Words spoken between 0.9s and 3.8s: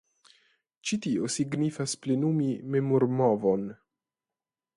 tio signifas plenumi memormovon.